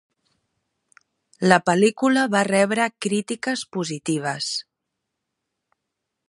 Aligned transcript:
La 1.51 1.59
pel·lícula 1.69 2.23
va 2.37 2.43
rebre 2.47 2.87
crítiques 3.07 3.67
positives. 3.77 4.49